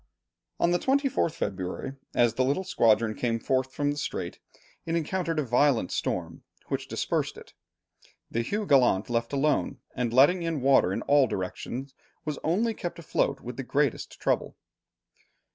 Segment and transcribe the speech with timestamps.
[0.59, 4.39] On the 24th February, as the little squadron came forth from the strait,
[4.83, 7.53] it encountered a violent storm, which dispersed it.
[8.31, 11.93] The Hugh Gallant, left alone, and letting in water in all directions,
[12.25, 14.57] was only kept afloat with the greatest trouble.